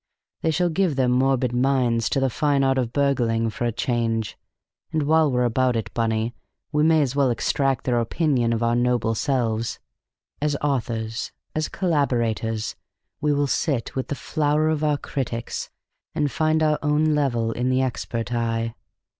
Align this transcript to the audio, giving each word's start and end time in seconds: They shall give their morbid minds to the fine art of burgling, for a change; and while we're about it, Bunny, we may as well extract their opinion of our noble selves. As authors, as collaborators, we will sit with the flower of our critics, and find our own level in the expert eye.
They 0.41 0.49
shall 0.49 0.69
give 0.69 0.95
their 0.95 1.07
morbid 1.07 1.53
minds 1.53 2.09
to 2.09 2.19
the 2.19 2.31
fine 2.31 2.63
art 2.63 2.79
of 2.79 2.91
burgling, 2.91 3.51
for 3.51 3.65
a 3.65 3.71
change; 3.71 4.35
and 4.91 5.03
while 5.03 5.31
we're 5.31 5.43
about 5.43 5.75
it, 5.75 5.93
Bunny, 5.93 6.33
we 6.71 6.81
may 6.81 7.03
as 7.03 7.15
well 7.15 7.29
extract 7.29 7.83
their 7.83 7.99
opinion 7.99 8.51
of 8.51 8.63
our 8.63 8.75
noble 8.75 9.13
selves. 9.13 9.77
As 10.41 10.57
authors, 10.59 11.31
as 11.53 11.69
collaborators, 11.69 12.75
we 13.21 13.31
will 13.31 13.45
sit 13.45 13.95
with 13.95 14.07
the 14.07 14.15
flower 14.15 14.69
of 14.69 14.83
our 14.83 14.97
critics, 14.97 15.69
and 16.15 16.31
find 16.31 16.63
our 16.63 16.79
own 16.81 17.13
level 17.13 17.51
in 17.51 17.69
the 17.69 17.83
expert 17.83 18.33
eye. 18.33 18.73